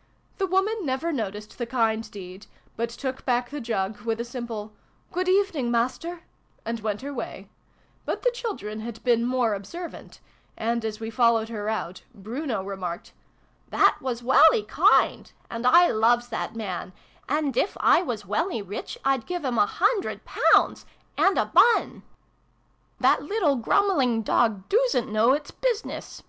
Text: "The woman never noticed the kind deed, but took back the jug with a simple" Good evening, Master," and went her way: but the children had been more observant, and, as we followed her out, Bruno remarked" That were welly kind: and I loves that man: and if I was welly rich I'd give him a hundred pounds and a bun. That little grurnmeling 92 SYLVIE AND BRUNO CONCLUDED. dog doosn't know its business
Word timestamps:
"The 0.38 0.46
woman 0.48 0.84
never 0.84 1.12
noticed 1.12 1.56
the 1.56 1.66
kind 1.66 2.10
deed, 2.10 2.48
but 2.76 2.88
took 2.90 3.24
back 3.24 3.50
the 3.50 3.60
jug 3.60 4.00
with 4.00 4.20
a 4.20 4.24
simple" 4.24 4.72
Good 5.12 5.28
evening, 5.28 5.70
Master," 5.70 6.22
and 6.64 6.80
went 6.80 7.02
her 7.02 7.14
way: 7.14 7.48
but 8.04 8.22
the 8.24 8.32
children 8.32 8.80
had 8.80 9.00
been 9.04 9.24
more 9.24 9.54
observant, 9.54 10.18
and, 10.56 10.84
as 10.84 10.98
we 10.98 11.10
followed 11.10 11.48
her 11.48 11.68
out, 11.68 12.02
Bruno 12.12 12.64
remarked" 12.64 13.12
That 13.70 13.98
were 14.00 14.16
welly 14.24 14.64
kind: 14.64 15.30
and 15.48 15.64
I 15.64 15.92
loves 15.92 16.26
that 16.30 16.56
man: 16.56 16.92
and 17.28 17.56
if 17.56 17.76
I 17.78 18.02
was 18.02 18.26
welly 18.26 18.62
rich 18.62 18.98
I'd 19.04 19.26
give 19.26 19.44
him 19.44 19.58
a 19.58 19.66
hundred 19.66 20.22
pounds 20.24 20.86
and 21.16 21.38
a 21.38 21.46
bun. 21.46 22.02
That 22.98 23.22
little 23.22 23.54
grurnmeling 23.56 23.64
92 23.64 23.68
SYLVIE 23.68 24.02
AND 24.02 24.24
BRUNO 24.24 24.40
CONCLUDED. 24.40 24.68
dog 24.68 24.68
doosn't 25.08 25.12
know 25.12 25.32
its 25.34 25.50
business 25.52 26.24